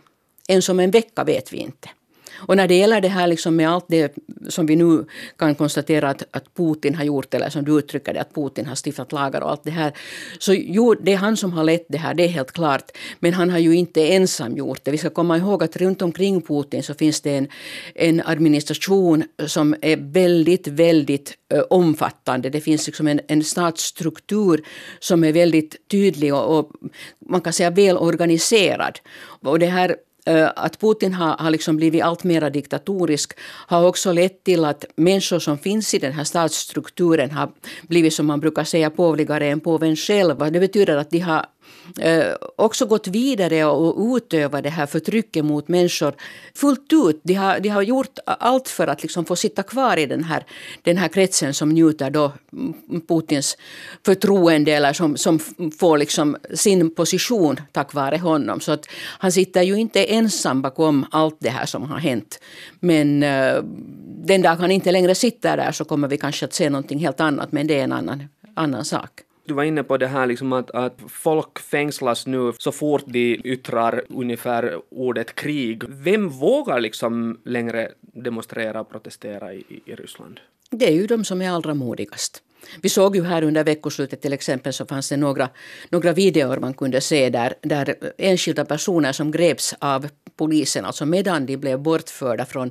ens 0.48 0.68
om 0.68 0.80
en 0.80 0.90
vecka 0.90 1.24
vet 1.24 1.52
vi 1.52 1.56
inte. 1.56 1.88
Och 2.36 2.56
när 2.56 2.68
det 2.68 2.74
gäller 2.74 3.00
det 3.00 3.08
här 3.08 3.26
liksom 3.26 3.56
med 3.56 3.70
allt 3.70 3.84
det 3.88 4.14
som 4.48 4.66
vi 4.66 4.76
nu 4.76 5.04
kan 5.38 5.54
konstatera 5.54 6.10
att, 6.10 6.22
att 6.30 6.54
Putin 6.54 6.94
har 6.94 7.04
gjort, 7.04 7.34
eller 7.34 7.50
som 7.50 7.64
du 7.64 7.78
uttrycker 7.78 8.14
det, 8.14 8.20
att 8.20 8.34
Putin 8.34 8.66
har 8.66 8.74
stiftat 8.74 9.12
lagar 9.12 9.40
och 9.40 9.50
allt 9.50 9.64
det 9.64 9.70
här. 9.70 9.92
Så 10.38 10.54
jo, 10.54 10.94
det 10.94 11.12
är 11.12 11.16
han 11.16 11.36
som 11.36 11.52
har 11.52 11.64
lett 11.64 11.86
det 11.88 11.98
här, 11.98 12.14
det 12.14 12.24
är 12.24 12.28
helt 12.28 12.52
klart. 12.52 12.90
Men 13.20 13.34
han 13.34 13.50
har 13.50 13.58
ju 13.58 13.76
inte 13.76 14.12
ensam 14.12 14.56
gjort 14.56 14.80
det. 14.84 14.90
Vi 14.90 14.98
ska 14.98 15.10
komma 15.10 15.38
ihåg 15.38 15.64
att 15.64 15.76
runt 15.76 16.02
omkring 16.02 16.42
Putin 16.42 16.82
så 16.82 16.94
finns 16.94 17.20
det 17.20 17.36
en, 17.36 17.48
en 17.94 18.22
administration 18.24 19.24
som 19.46 19.74
är 19.80 19.96
väldigt, 19.96 20.66
väldigt 20.66 21.34
ö, 21.50 21.62
omfattande. 21.70 22.50
Det 22.50 22.60
finns 22.60 22.86
liksom 22.86 23.08
en, 23.08 23.20
en 23.28 23.44
statsstruktur 23.44 24.64
som 25.00 25.24
är 25.24 25.32
väldigt 25.32 25.88
tydlig 25.90 26.34
och, 26.34 26.58
och 26.58 26.70
man 27.28 27.40
kan 27.40 27.52
säga 27.52 27.70
välorganiserad. 27.70 28.98
Och 29.42 29.58
det 29.58 29.66
här 29.66 29.96
Eh, 30.26 30.50
att 30.56 30.80
Putin 30.80 31.14
har, 31.14 31.36
har 31.38 31.50
liksom 31.50 31.76
blivit 31.76 32.02
allt 32.02 32.24
mer 32.24 32.50
diktatorisk 32.50 33.38
har 33.66 33.86
också 33.86 34.12
lett 34.12 34.44
till 34.44 34.64
att 34.64 34.84
människor 34.96 35.38
som 35.38 35.58
finns 35.58 35.94
i 35.94 35.98
den 35.98 36.12
här 36.12 36.24
statsstrukturen 36.24 37.30
har 37.30 37.48
blivit 37.82 38.14
som 38.14 38.26
man 38.26 38.40
brukar 38.40 38.64
säga 38.64 38.90
påvligare 38.90 39.46
än 39.46 39.60
påven 39.60 39.96
själv. 39.96 40.52
Det 40.52 40.60
betyder 40.60 40.96
att 40.96 41.10
de 41.10 41.18
har 41.18 41.46
Eh, 41.98 42.34
också 42.56 42.86
gått 42.86 43.08
vidare 43.08 43.64
och 43.64 44.16
utövat 44.16 44.62
det 44.62 44.70
här 44.70 44.86
förtrycket 44.86 45.44
mot 45.44 45.68
människor 45.68 46.14
fullt 46.54 46.92
ut. 46.92 47.20
De 47.24 47.34
har, 47.34 47.60
de 47.60 47.68
har 47.68 47.82
gjort 47.82 48.18
allt 48.24 48.68
för 48.68 48.86
att 48.86 49.02
liksom 49.02 49.24
få 49.24 49.36
sitta 49.36 49.62
kvar 49.62 49.96
i 49.96 50.06
den 50.06 50.24
här, 50.24 50.46
den 50.82 50.96
här 50.96 51.08
kretsen 51.08 51.54
som 51.54 51.68
njuter 51.68 52.10
då 52.10 52.32
Putins 53.08 53.56
förtroende 54.06 54.72
eller 54.72 54.92
som, 54.92 55.16
som 55.16 55.38
får 55.78 55.98
liksom 55.98 56.36
sin 56.54 56.94
position 56.94 57.60
tack 57.72 57.94
vare 57.94 58.16
honom. 58.16 58.60
Så 58.60 58.72
att 58.72 58.86
han 59.18 59.32
sitter 59.32 59.62
ju 59.62 59.74
inte 59.74 60.04
ensam 60.04 60.62
bakom 60.62 61.06
allt 61.10 61.36
det 61.40 61.50
här 61.50 61.66
som 61.66 61.82
har 61.82 61.98
hänt. 61.98 62.40
Men 62.80 63.22
eh, 63.22 63.62
den 64.24 64.42
dag 64.42 64.56
han 64.56 64.70
inte 64.70 64.92
längre 64.92 65.14
sitter 65.14 65.56
där 65.56 65.72
så 65.72 65.84
kommer 65.84 66.08
vi 66.08 66.18
kanske 66.18 66.44
att 66.44 66.54
se 66.54 66.70
någonting 66.70 66.98
helt 66.98 67.20
annat 67.20 67.52
men 67.52 67.66
det 67.66 67.80
är 67.80 67.84
en 67.84 67.92
annan, 67.92 68.28
annan 68.54 68.84
sak. 68.84 69.10
Du 69.46 69.54
var 69.54 69.64
inne 69.64 69.82
på 69.82 69.96
det 69.96 70.06
här 70.06 70.26
liksom 70.26 70.52
att, 70.52 70.70
att 70.70 70.98
folk 71.08 71.58
fängslas 71.58 72.26
nu 72.26 72.52
så 72.58 72.72
fort 72.72 73.02
de 73.06 73.40
yttrar 73.44 74.04
ungefär 74.08 74.80
ordet 74.90 75.34
krig. 75.34 75.82
Vem 75.88 76.28
vågar 76.28 76.80
liksom 76.80 77.40
längre 77.44 77.88
demonstrera 78.00 78.80
och 78.80 78.90
protestera 78.90 79.54
i, 79.54 79.64
i 79.84 79.94
Ryssland? 79.94 80.40
Det 80.70 80.88
är 80.88 80.92
ju 80.92 81.06
de 81.06 81.24
som 81.24 81.42
är 81.42 81.50
allra 81.50 81.74
modigast. 81.74 82.42
Vi 82.82 82.88
såg 82.88 83.16
ju 83.16 83.24
här 83.24 83.42
under 83.42 83.64
veckoslutet 83.64 84.22
till 84.22 84.32
exempel 84.32 84.72
så 84.72 84.86
fanns 84.86 85.08
det 85.08 85.16
några, 85.16 85.48
några 85.88 86.12
videor 86.12 86.58
man 86.58 86.74
kunde 86.74 87.00
se 87.00 87.30
där, 87.30 87.54
där 87.62 87.96
enskilda 88.18 88.64
personer 88.64 89.12
som 89.12 89.30
greps 89.30 89.74
av 89.78 90.08
polisen, 90.36 90.84
alltså 90.84 91.06
medan 91.06 91.46
de 91.46 91.56
blev 91.56 91.80
bortförda 91.80 92.44
från, 92.44 92.70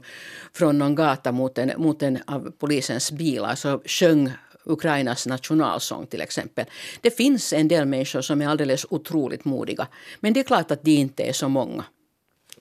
från 0.53 0.79
någon 0.79 0.95
gata 0.95 1.31
mot 1.31 1.57
en, 1.57 1.71
mot 1.77 2.03
en 2.03 2.19
av 2.27 2.51
polisens 2.59 3.11
bilar, 3.11 3.49
alltså 3.49 3.81
sjöng 3.85 4.31
Ukrainas 4.65 5.27
nationalsång 5.27 6.05
till 6.05 6.21
exempel. 6.21 6.65
Det 7.01 7.11
finns 7.17 7.53
en 7.53 7.67
del 7.67 7.85
människor 7.85 8.21
som 8.21 8.41
är 8.41 8.47
alldeles 8.47 8.85
otroligt 8.89 9.45
modiga. 9.45 9.87
Men 10.19 10.33
det 10.33 10.39
är 10.39 10.43
klart 10.43 10.71
att 10.71 10.83
de 10.83 10.91
inte 10.91 11.23
är 11.23 11.33
så 11.33 11.49
många. 11.49 11.83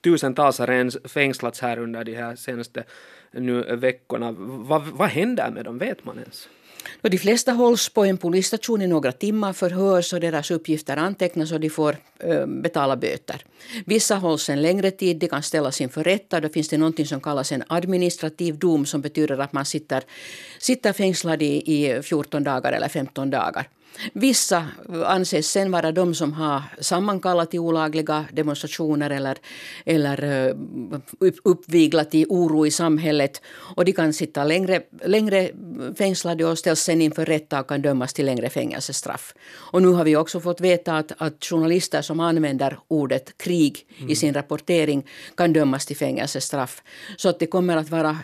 Tusentals 0.01 0.59
har 0.59 1.09
fängslats 1.09 1.61
här 1.61 1.79
under 1.79 2.05
de 2.05 2.15
här 2.15 2.37
senaste 2.37 2.85
nu 3.31 3.77
veckorna. 3.77 4.33
Vad, 4.39 4.83
vad 4.83 5.09
händer 5.09 5.51
med 5.51 5.65
dem, 5.65 5.79
vet 5.79 6.05
man 6.05 6.19
ens? 6.19 6.49
Och 7.03 7.11
de 7.11 7.19
flesta 7.19 7.53
hålls 7.53 7.89
på 7.89 8.05
en 8.05 8.17
polisstation 8.17 8.83
i 8.83 8.87
några 8.87 9.13
timmar, 9.13 9.53
förhörs 9.53 10.13
och 10.13 10.21
deras 10.21 10.51
uppgifter 10.51 10.97
antecknas 10.97 11.53
och 11.53 11.61
de 11.61 11.71
får 11.71 11.97
eh, 12.19 12.47
betala 12.47 12.97
böter. 12.97 13.45
Vissa 13.87 14.15
hålls 14.15 14.49
en 14.49 14.63
längre 14.63 14.91
tid, 14.91 15.17
de 15.17 15.29
kan 15.29 15.43
ställas 15.43 15.81
inför 15.81 16.05
rätta. 16.05 16.41
Då 16.41 16.49
finns 16.49 16.69
det 16.69 16.79
något 16.79 17.09
som 17.09 17.21
kallas 17.21 17.53
en 17.53 17.65
administrativ 17.67 18.59
dom 18.59 18.87
som 18.87 19.01
betyder 19.01 19.41
att 19.41 19.53
man 19.53 19.65
sitter, 19.65 20.03
sitter 20.59 20.93
fängslad 20.93 21.43
i, 21.43 21.47
i 21.47 22.03
14 22.03 22.45
dagar 22.45 22.73
eller 22.73 22.89
15 22.89 23.31
dagar. 23.31 23.69
Vissa 24.13 24.69
anses 25.07 25.51
sen 25.51 25.71
vara 25.71 25.93
de 25.93 26.15
som 26.15 26.33
har 26.33 26.63
sammankallat 26.81 27.51
till 27.51 27.61
olagliga 27.61 28.25
demonstrationer 28.33 29.11
eller, 29.11 29.39
eller 29.85 30.49
eh, 30.49 30.55
uppviglat 31.45 32.15
i 32.15 32.27
oro 32.29 32.67
i 32.67 32.71
samhället. 32.71 33.43
Och 33.77 33.85
de 33.85 33.93
kan 33.93 34.13
sitta 34.13 34.45
längre, 34.45 34.83
längre 35.05 35.51
fängslade 35.99 36.45
och 36.45 36.59
ställs 36.59 36.81
sen 36.81 37.03
inför 37.03 37.25
rätta 37.25 37.61
och 37.61 37.69
kan 37.69 37.83
dömas 37.83 38.13
till 38.13 38.27
längre 38.27 38.51
fängelsestraff. 38.51 39.35
Och 39.73 39.83
nu 39.83 39.89
har 39.89 40.05
vi 40.05 40.17
också 40.17 40.41
fått 40.41 40.61
veta 40.61 40.97
att, 40.97 41.13
att 41.19 41.45
journalister 41.45 42.03
som 42.03 42.21
använder 42.21 42.79
ordet 42.89 43.39
krig 43.39 43.87
mm. 43.99 44.11
i 44.11 44.17
sin 44.17 44.35
rapportering 44.35 45.07
kan 45.37 45.53
dömas 45.53 45.87
till 45.87 45.97
fängelsestraff. 45.97 46.83
Så 47.17 47.29
att 47.29 47.39
det 47.39 47.47
kommer 47.47 47.77
att 47.77 47.91
vara 47.91 48.19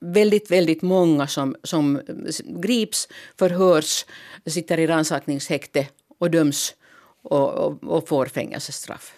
väldigt, 0.00 0.50
väldigt 0.50 0.82
många 0.82 1.26
som, 1.26 1.56
som 1.62 2.00
grips, 2.44 3.08
förhörs, 3.38 4.06
sitter 4.46 4.78
i 4.78 4.86
rannsakningshäkte 4.86 5.88
och 6.18 6.30
döms 6.30 6.74
och, 7.22 7.54
och, 7.54 7.84
och 7.84 8.08
får 8.08 8.26
fängelsestraff. 8.26 9.14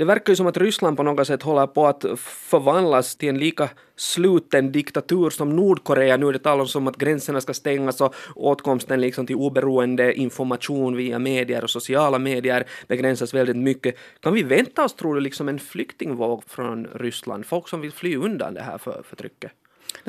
Det 0.00 0.04
verkar 0.04 0.32
ju 0.32 0.36
som 0.36 0.46
att 0.46 0.56
Ryssland 0.56 0.96
på 0.96 1.02
något 1.02 1.26
sätt 1.26 1.42
håller 1.42 1.66
på 1.66 1.86
att 1.86 2.04
förvandlas 2.18 3.16
till 3.16 3.28
en 3.28 3.38
lika 3.38 3.68
sluten 3.96 4.72
diktatur 4.72 5.30
som 5.30 5.56
Nordkorea. 5.56 6.16
Nu 6.16 6.28
är 6.28 6.32
det 6.32 6.38
talas 6.38 6.76
om 6.76 6.88
att 6.88 6.96
gränserna 6.96 7.40
ska 7.40 7.54
stängas 7.54 8.00
och 8.00 8.14
åtkomsten 8.36 9.00
liksom 9.00 9.26
till 9.26 9.36
oberoende 9.36 10.14
information 10.14 10.96
via 10.96 11.18
medier 11.18 11.64
och 11.64 11.70
sociala 11.70 12.18
medier 12.18 12.66
begränsas 12.88 13.34
väldigt 13.34 13.56
mycket. 13.56 13.94
Kan 14.20 14.34
vi 14.34 14.42
vänta 14.42 14.84
oss, 14.84 14.94
tror 14.94 15.14
du, 15.14 15.20
liksom 15.20 15.48
en 15.48 15.58
flyktingvåg 15.58 16.44
från 16.46 16.86
Ryssland? 16.86 17.46
Folk 17.46 17.68
som 17.68 17.80
vill 17.80 17.92
fly 17.92 18.16
undan 18.16 18.54
det 18.54 18.62
här 18.62 18.78
för, 18.78 19.02
förtrycket? 19.04 19.52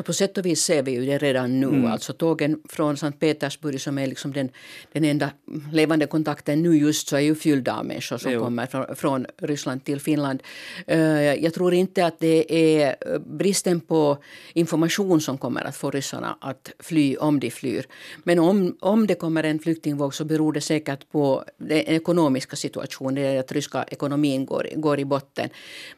På 0.06 0.14
sätt 0.14 0.38
och 0.38 0.46
vis 0.46 0.62
ser 0.62 0.84
vi 0.84 0.92
ju 0.92 1.06
det 1.06 1.18
redan 1.18 1.60
nu. 1.60 1.68
Mm. 1.68 1.86
Alltså 1.86 2.14
tågen 2.14 2.60
från 2.70 2.98
Sankt 2.98 3.20
Petersburg 3.20 3.82
som 3.82 3.98
är 3.98 4.08
liksom 4.08 4.34
den, 4.34 4.50
den 4.92 5.06
enda 5.06 5.32
levande 5.72 6.08
kontakten 6.08 6.62
nu 6.62 6.78
just 6.78 7.08
så 7.08 7.16
är 7.16 7.20
ju 7.20 7.36
fyllda 7.36 7.76
av 7.76 7.86
människor 7.86 8.18
som 8.18 8.32
jo. 8.32 8.44
kommer 8.44 8.66
från, 8.66 8.96
från, 8.96 9.26
Ryssland 9.38 9.84
till 9.84 10.00
Finland. 10.00 10.44
Uh, 10.92 10.98
jag 11.24 11.54
tror 11.54 11.74
inte 11.74 12.06
att 12.06 12.20
det 12.20 12.54
är 12.54 12.96
eh, 13.02 13.20
bristen 13.20 13.80
på 13.80 14.18
information 14.54 15.22
som 15.22 15.38
kommer 15.38 15.64
att 15.64 15.76
få 15.76 15.92
ryssarna 15.92 16.38
att 16.42 16.72
fly 16.80 17.16
om 17.18 17.40
de 17.40 17.52
flyr. 17.52 17.86
Men 18.24 18.40
om, 18.40 18.78
om 18.80 19.08
det 19.08 19.16
kommer 19.16 19.44
en 19.44 19.60
flyktingvåg 19.60 20.14
så 20.14 20.26
beror 20.26 20.54
det 20.54 20.62
säkert 20.62 21.12
på 21.12 21.44
den 21.58 21.78
ekonomiska 21.78 22.56
situationen, 22.56 23.40
att 23.40 23.52
ryska 23.52 23.84
ekonomin 23.84 24.46
går, 24.46 24.68
går 24.76 25.00
i 25.00 25.06
botten. 25.06 25.50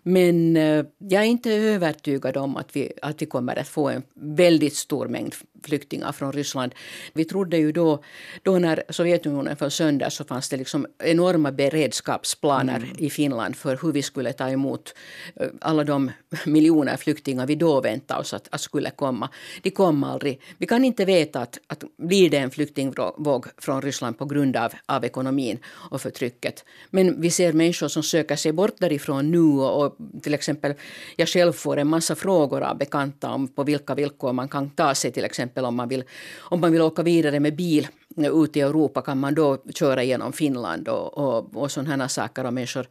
Men 0.04 0.58
uh, 0.58 0.86
jag 0.98 1.22
är 1.22 1.28
inte 1.28 1.52
övertygad 1.52 2.38
om 2.38 2.58
att 2.58 2.76
vi, 2.76 2.92
att 3.02 3.22
vi 3.22 3.26
kommer 3.26 3.60
att 3.60 3.68
få 3.74 3.90
en 3.90 4.04
väldigt 4.14 4.76
stor 4.76 5.08
mängd 5.08 5.36
flyktingar 5.64 6.12
från 6.12 6.32
Ryssland. 6.32 6.76
Vi 7.14 7.26
trodde 7.26 7.58
ju 7.58 7.72
då, 7.72 8.04
då 8.44 8.60
när 8.60 8.84
Sovjetunionen 8.90 9.56
föll 9.56 9.72
sönder 9.72 10.10
så 10.10 10.24
fanns 10.24 10.50
det 10.50 10.58
liksom 10.58 10.88
enorma 11.00 11.52
beredskapsplaner 11.52 12.76
mm. 12.76 12.96
i 12.98 13.10
Finland 13.10 13.56
för 13.56 13.80
hur 13.82 13.92
vi 13.92 14.02
skulle 14.02 14.34
ta 14.34 14.50
emot 14.50 14.94
eh, 15.36 15.48
alla 15.62 15.84
de 15.84 16.12
miljoner 16.46 16.98
flyktingar 16.98 17.48
vi 17.48 17.56
då 17.56 17.82
väntade 17.82 18.20
oss 18.20 18.34
att, 18.34 18.48
att 18.52 18.62
skulle 18.62 18.90
komma. 18.90 19.30
De 19.62 19.70
kom 19.70 20.04
aldrig. 20.04 20.42
Vi 20.58 20.68
kan 20.68 20.86
inte 20.86 21.06
veta 21.06 21.40
att, 21.42 21.60
att 21.68 21.84
blir 21.98 22.30
det 22.30 22.38
en 22.38 22.52
flyktingvåg 22.52 23.46
från 23.58 23.82
Ryssland 23.82 24.18
på 24.18 24.26
grund 24.26 24.58
av, 24.58 24.74
av 24.86 25.06
ekonomin 25.06 25.60
och 25.92 26.02
förtrycket. 26.02 26.66
Men 26.90 27.22
vi 27.22 27.30
ser 27.30 27.54
människor 27.54 27.88
som 27.88 28.04
söker 28.04 28.36
sig 28.36 28.52
bort 28.52 28.76
därifrån 28.80 29.32
nu 29.32 29.40
och, 29.40 29.86
och 29.86 29.98
till 30.22 30.34
exempel 30.34 30.74
jag 31.16 31.30
själv 31.30 31.54
får 31.54 31.78
en 31.78 31.88
massa 31.88 32.16
frågor 32.16 32.62
av 32.62 32.78
bekanta 32.78 33.30
om 33.30 33.48
på 33.48 33.64
vilka 33.64 33.96
villkor 33.96 34.34
man 34.34 34.48
kan 34.48 34.70
ta 34.70 34.96
sig 34.96 35.12
till 35.12 35.26
exempel 35.26 35.53
om 35.62 35.76
man 35.76 35.90
vill, 35.90 36.04
om 36.40 36.60
man 36.60 36.72
vill 36.72 36.82
åka 36.82 37.04
vidare 37.04 37.40
med 37.40 37.56
bil 37.56 37.88
eh, 38.18 38.44
ut 38.44 38.58
i 38.58 38.62
Europa 38.62 39.02
kan 39.02 39.20
man 39.20 39.36
då 39.36 39.58
köra 39.76 40.04
genom 40.04 40.34
Finland 40.34 40.88
och, 40.88 41.18
och, 41.18 41.56
och 41.56 41.72
sådana 41.72 42.10
saker. 42.10 42.46
Och 42.46 42.54
människor 42.54 42.88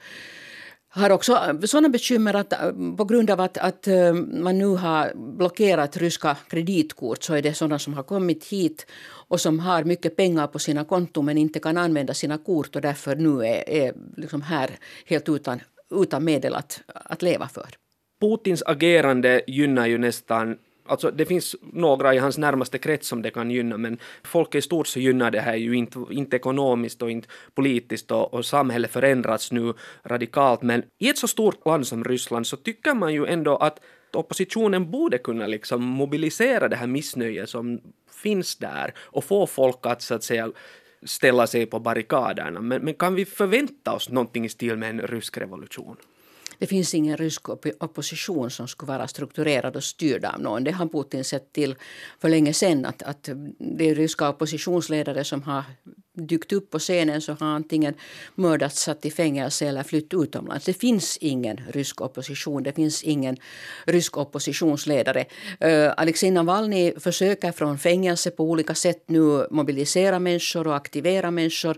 har 0.88 1.10
också 1.10 1.32
eh, 1.32 1.60
sådana 1.60 1.88
bekymmer 1.88 2.34
att 2.34 2.52
eh, 2.52 2.72
på 2.96 3.04
grund 3.04 3.30
av 3.30 3.40
att, 3.40 3.58
att 3.58 3.88
man 4.14 4.58
nu 4.58 4.66
har 4.66 5.12
blockerat 5.14 5.96
ryska 5.96 6.36
kreditkort 6.48 7.22
så 7.22 7.34
är 7.34 7.42
det 7.42 7.54
sådana 7.54 7.78
som 7.78 7.94
har 7.94 8.02
kommit 8.02 8.44
hit 8.44 8.86
och 9.28 9.40
som 9.40 9.58
har 9.60 9.84
mycket 9.84 10.16
pengar 10.16 10.46
på 10.46 10.58
sina 10.58 10.84
konton 10.84 11.24
men 11.24 11.38
inte 11.38 11.60
kan 11.60 11.76
använda 11.76 12.14
sina 12.14 12.38
kort 12.38 12.76
och 12.76 12.82
därför 12.82 13.16
nu 13.16 13.46
är, 13.46 13.68
är 13.68 13.94
liksom 14.16 14.42
här 14.42 14.70
helt 15.06 15.28
utan, 15.28 15.60
utan 15.90 16.24
medel 16.24 16.54
att, 16.54 16.80
att 16.86 17.22
leva 17.22 17.48
för. 17.48 17.66
Putins 18.22 18.62
agerande 18.66 19.42
gynnar 19.46 19.86
ju 19.86 19.98
nästan 19.98 20.58
Alltså 20.86 21.10
det 21.10 21.26
finns 21.26 21.56
några 21.72 22.14
i 22.14 22.18
hans 22.18 22.38
närmaste 22.38 22.78
krets 22.78 23.08
som 23.08 23.22
det 23.22 23.30
kan 23.30 23.50
gynna 23.50 23.76
men 23.76 23.98
folk 24.24 24.54
i 24.54 24.62
stort 24.62 24.86
så 24.86 25.00
gynnar 25.00 25.30
det 25.30 25.40
här 25.40 25.56
ju 25.56 25.76
inte, 25.76 26.04
inte 26.10 26.36
ekonomiskt 26.36 27.02
och 27.02 27.10
inte 27.10 27.28
politiskt 27.54 28.10
och, 28.10 28.34
och 28.34 28.46
samhället 28.46 28.90
förändras 28.90 29.52
nu 29.52 29.74
radikalt 30.04 30.62
men 30.62 30.82
i 30.98 31.08
ett 31.08 31.18
så 31.18 31.28
stort 31.28 31.66
land 31.66 31.86
som 31.86 32.04
Ryssland 32.04 32.46
så 32.46 32.56
tycker 32.56 32.94
man 32.94 33.14
ju 33.14 33.26
ändå 33.26 33.56
att 33.56 33.80
oppositionen 34.12 34.90
borde 34.90 35.18
kunna 35.18 35.46
liksom 35.46 35.82
mobilisera 35.82 36.68
det 36.68 36.76
här 36.76 36.86
missnöjet 36.86 37.48
som 37.48 37.80
finns 38.22 38.56
där 38.56 38.94
och 38.98 39.24
få 39.24 39.46
folk 39.46 39.86
att 39.86 40.02
så 40.02 40.14
att 40.14 40.24
säga 40.24 40.52
ställa 41.04 41.46
sig 41.46 41.66
på 41.66 41.78
barrikaderna. 41.78 42.60
Men, 42.60 42.82
men 42.82 42.94
kan 42.94 43.14
vi 43.14 43.24
förvänta 43.24 43.92
oss 43.92 44.10
någonting 44.10 44.44
i 44.44 44.48
stil 44.48 44.76
med 44.76 44.90
en 44.90 45.00
rysk 45.00 45.38
revolution? 45.38 45.96
Det 46.62 46.66
finns 46.66 46.94
ingen 46.94 47.16
rysk 47.16 47.48
opposition 47.80 48.50
som 48.50 48.68
skulle 48.68 48.92
vara 48.92 49.08
strukturerad 49.08 49.76
och 49.76 49.84
styrd 49.84 50.24
av 50.24 50.40
någon. 50.40 50.64
Det 50.64 50.70
har 50.70 50.86
Putin 50.86 51.24
sett 51.24 51.52
till 51.52 51.74
för 52.20 52.28
länge 52.28 52.52
sedan. 52.52 52.84
Att, 52.84 53.02
att 53.02 53.28
det 53.58 53.90
är 53.90 53.94
ryska 53.94 54.28
oppositionsledare 54.28 55.24
som 55.24 55.42
har 55.42 55.64
dykt 56.14 56.52
upp 56.52 56.70
på 56.70 56.78
scenen 56.78 57.20
så 57.20 57.32
har 57.32 57.46
antingen 57.46 57.94
mördats, 58.34 58.82
satt 58.82 59.06
i 59.06 59.10
fängelse 59.10 59.66
eller 59.66 59.82
flytt 59.82 60.14
utomlands. 60.14 60.64
Det 60.64 60.72
finns 60.72 61.16
ingen 61.16 61.60
rysk 61.68 62.00
opposition, 62.00 62.62
det 62.62 62.72
finns 62.72 63.02
ingen 63.02 63.36
rysk 63.86 64.16
oppositionsledare. 64.16 65.24
Uh, 65.64 65.92
Alexej 65.96 66.30
Navalny 66.30 66.92
försöker 67.00 67.52
från 67.52 67.78
fängelse 67.78 68.30
på 68.30 68.44
olika 68.44 68.74
sätt 68.74 69.04
nu 69.06 69.46
mobilisera 69.50 70.18
människor 70.18 70.66
och 70.66 70.76
aktivera 70.76 71.30
människor. 71.30 71.76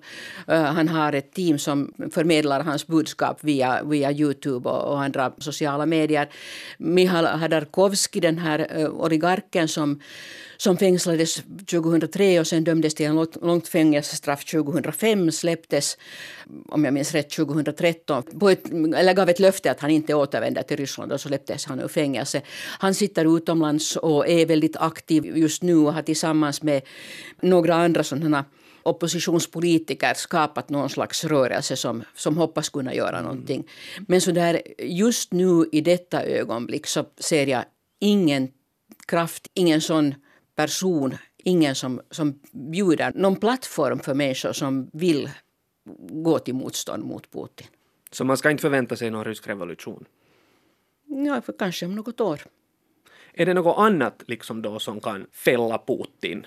Uh, 0.48 0.54
han 0.54 0.88
har 0.88 1.12
ett 1.12 1.32
team 1.32 1.58
som 1.58 1.92
förmedlar 2.12 2.60
hans 2.60 2.86
budskap 2.86 3.44
via, 3.44 3.82
via 3.84 4.12
Youtube 4.12 4.68
och, 4.68 4.92
och 4.92 5.02
andra 5.02 5.32
sociala 5.38 5.86
medier. 5.86 6.28
Mihail 6.78 7.26
Hadarkovsky, 7.26 8.20
den 8.20 8.38
här 8.38 8.78
uh, 8.78 8.88
oligarken 8.88 9.68
som 9.68 10.00
som 10.56 10.76
fängslades 10.76 11.42
2003 11.70 12.40
och 12.40 12.46
sen 12.46 12.64
dömdes 12.64 12.94
till 12.94 13.06
en 13.06 13.26
långt 13.42 13.68
fängelse 13.68 14.16
dödsstraff 14.24 14.44
2005 14.44 15.32
släpptes, 15.32 15.98
om 16.68 16.84
jag 16.84 16.94
minns 16.94 17.12
rätt, 17.12 17.30
2013. 17.30 18.22
Ett, 18.50 18.68
eller 18.70 19.14
gav 19.14 19.28
ett 19.28 19.40
löfte 19.40 19.70
att 19.70 19.80
han 19.80 19.90
inte 19.90 20.14
återvänder 20.14 20.62
till 20.62 20.76
Ryssland 20.76 21.12
och 21.12 21.20
så 21.20 21.28
släpptes 21.28 21.66
han 21.66 21.80
ur 21.80 21.88
fängelse. 21.88 22.42
Han 22.78 22.94
sitter 22.94 23.36
utomlands 23.36 23.96
och 23.96 24.28
är 24.28 24.46
väldigt 24.46 24.76
aktiv 24.76 25.36
just 25.36 25.62
nu 25.62 25.76
och 25.76 25.94
har 25.94 26.02
tillsammans 26.02 26.62
med 26.62 26.82
några 27.42 27.74
andra 27.74 28.04
sådana 28.04 28.44
oppositionspolitiker 28.84 30.14
skapat 30.14 30.70
någon 30.70 30.90
slags 30.90 31.24
rörelse 31.24 31.76
som, 31.76 32.02
som 32.14 32.36
hoppas 32.36 32.68
kunna 32.68 32.94
göra 32.94 33.18
mm. 33.18 33.22
någonting. 33.22 33.64
Men 34.08 34.20
så 34.20 34.30
där, 34.30 34.62
just 34.78 35.32
nu 35.32 35.68
i 35.72 35.80
detta 35.80 36.22
ögonblick 36.22 36.86
så 36.86 37.04
ser 37.20 37.46
jag 37.46 37.64
ingen 38.00 38.48
kraft, 39.06 39.46
ingen 39.54 39.80
sån 39.80 40.14
person, 40.56 41.16
ingen 41.44 41.74
som, 41.74 42.00
som 42.10 42.40
bjuder 42.52 43.12
någon 43.14 43.36
plattform 43.36 44.00
för 44.00 44.14
människor 44.14 44.52
som 44.52 44.90
vill 44.92 45.30
gå 46.10 46.38
till 46.38 46.54
motstånd 46.54 47.04
mot 47.04 47.30
Putin. 47.30 47.66
Så 48.10 48.24
man 48.24 48.36
ska 48.36 48.50
inte 48.50 48.60
förvänta 48.60 48.96
sig 48.96 49.10
någon 49.10 49.24
rysk 49.24 49.48
revolution? 49.48 50.04
Ja, 51.06 51.40
för 51.40 51.52
kanske 51.58 51.86
om 51.86 51.94
något 51.94 52.20
år. 52.20 52.40
Är 53.32 53.46
det 53.46 53.54
något 53.54 53.78
annat 53.78 54.22
liksom 54.26 54.62
då 54.62 54.78
som 54.78 55.00
kan 55.00 55.26
fälla 55.32 55.78
Putin? 55.78 56.46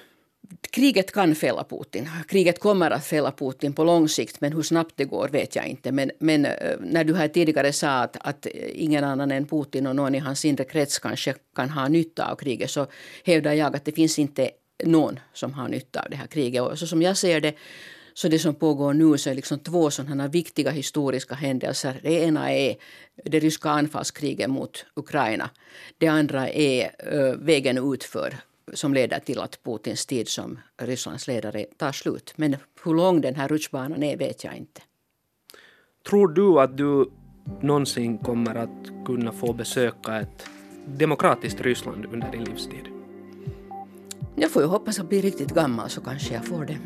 kriget 0.72 1.12
kan 1.12 1.36
fälla 1.36 1.63
Putin. 1.63 2.10
Kriget 2.27 2.60
kommer 2.60 2.92
att 2.92 3.06
fälla 3.06 3.32
Putin 3.32 3.74
på 3.74 3.84
lång 3.84 4.10
sikt 4.10 4.42
men 4.42 4.54
hur 4.54 4.62
snabbt 4.62 4.94
det 4.98 5.06
går 5.06 5.30
vet 5.30 5.56
jag 5.56 5.68
inte. 5.68 5.92
Men, 5.92 6.12
men 6.20 6.46
eh, 6.46 6.77
när 6.80 7.04
du 7.04 7.16
här 7.16 7.27
tidigare 7.27 7.74
sa 7.74 7.89
att, 7.89 8.18
att 8.22 8.46
ingen 8.74 9.04
annan 9.04 9.32
än 9.32 9.46
Putin 9.46 9.88
och 9.88 9.96
någon 9.96 10.16
i 10.16 10.20
hans 10.20 10.46
inre 10.46 10.63
krets 10.63 11.00
kanske 11.00 11.36
kan 11.56 11.70
ha 11.70 11.88
nytta 11.88 12.32
av 12.32 12.36
kriget 12.36 12.70
så 12.70 12.88
hävdar 13.24 13.54
jag 13.54 13.75
att 13.75 13.86
det 13.86 13.92
finns 13.92 14.20
inte 14.20 14.51
någon 14.84 15.19
som 15.34 15.53
har 15.53 15.67
nytta 15.67 16.01
av 16.01 16.10
det 16.10 16.15
här 16.15 16.27
kriget. 16.27 16.62
Och 16.62 16.79
så 16.79 16.88
som 16.88 17.01
jag 17.01 17.17
ser 17.17 17.41
det 17.41 17.55
så 18.13 18.27
det 18.27 18.39
som 18.39 18.55
pågår 18.55 18.93
nu 18.93 19.17
så 19.17 19.29
är 19.29 19.36
liksom 19.36 19.60
två 19.60 19.91
sådana 19.91 20.27
viktiga 20.27 20.72
historiska 20.72 21.36
händelser. 21.36 22.00
Det 22.03 22.13
ena 22.13 22.51
är 22.53 22.75
det 23.25 23.39
ryska 23.39 23.69
anfallskriget 23.69 24.50
mot 24.50 24.86
Ukraina. 24.96 25.50
Det 25.98 26.07
andra 26.07 26.50
är 26.50 26.91
eh, 26.98 27.36
vägen 27.36 27.93
utför 27.93 28.36
som 28.74 28.93
leder 28.93 29.19
till 29.19 29.39
att 29.39 29.63
Putins 29.63 30.05
tid 30.05 30.27
som 30.27 30.60
Rysslands 30.81 31.27
ledare 31.27 31.65
tar 31.77 31.91
slut. 31.91 32.34
Men 32.36 32.55
hur 32.84 32.93
lång 32.93 33.22
den 33.22 33.36
här 33.36 33.48
rutschbanan 33.48 34.03
är 34.03 34.17
vet 34.17 34.43
jag 34.43 34.55
inte. 34.55 34.81
Tror 36.10 36.27
du 36.27 36.60
att 36.60 36.77
du 36.77 37.12
någonsin 37.62 38.17
kommer 38.17 38.55
att 38.55 39.05
kunna 39.05 39.31
få 39.31 39.53
besöka 39.53 40.19
ett 40.19 40.50
demokratiskt 40.86 41.62
Ryssland 41.62 42.05
under 42.05 42.31
din 42.31 42.43
livstid? 42.43 42.97
Jag 44.39 44.51
får 44.51 44.62
ju 44.62 44.67
hoppas 44.67 45.00
att 45.00 45.10
bli 45.10 45.22
riktigt 45.22 45.53
gammal 45.53 45.89
så 45.89 46.01
kanske 46.01 46.34
jag 46.34 46.46
får 46.46 46.65
det. 46.65 46.77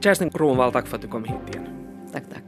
Kerstin 0.00 0.30
Kronvall, 0.30 0.72
tack 0.72 0.86
för 0.86 0.96
att 0.96 1.02
du 1.02 1.08
kom 1.08 1.24
hit 1.24 1.48
igen. 1.50 1.66
Tack, 2.12 2.24
tack. 2.34 2.42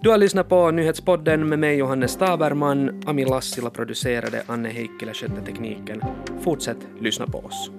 Du 0.00 0.10
har 0.10 0.18
lyssnat 0.18 0.48
på 0.48 0.70
nyhetspodden 0.70 1.48
med 1.48 1.58
mig 1.58 1.76
Johannes 1.76 2.12
Staberman. 2.12 3.02
Ami 3.06 3.24
Lassila 3.24 3.70
producerade, 3.70 4.42
Anne 4.46 4.68
Heikkilä 4.68 5.14
skötte 5.14 5.40
tekniken. 5.46 6.02
Fortsätt 6.40 6.78
lyssna 7.00 7.26
på 7.26 7.38
oss. 7.38 7.70